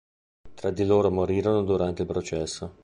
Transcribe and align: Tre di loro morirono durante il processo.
Tre 0.55 0.73
di 0.73 0.83
loro 0.83 1.11
morirono 1.11 1.61
durante 1.61 2.01
il 2.01 2.07
processo. 2.07 2.73